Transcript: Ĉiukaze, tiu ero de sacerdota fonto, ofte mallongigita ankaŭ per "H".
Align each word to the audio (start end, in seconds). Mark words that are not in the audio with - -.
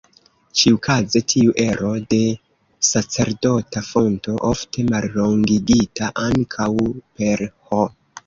Ĉiukaze, 0.59 1.19
tiu 1.31 1.51
ero 1.65 1.89
de 2.13 2.21
sacerdota 2.91 3.83
fonto, 3.89 4.35
ofte 4.49 4.87
mallongigita 4.89 6.09
ankaŭ 6.25 6.71
per 7.21 7.45
"H". 7.71 7.85